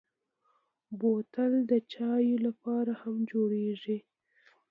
بوتل 0.99 1.53
د 1.71 1.73
چايو 1.93 2.35
لپاره 2.45 2.91
هم 3.01 3.15
جوړېږي. 3.31 3.97